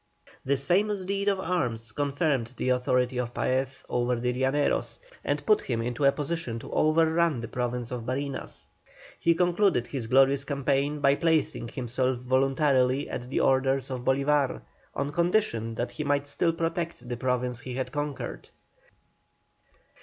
[0.43, 5.61] This famous deed of arms confirmed the authority of Paez over the Llaneros, and put
[5.61, 8.67] him into a position to overrun the Province of Barinas.
[9.19, 14.61] He concluded his glorious campaign by placing himself voluntarily at the orders of Bolívar,
[14.95, 18.49] on condition that he might still protect the province he had conquered.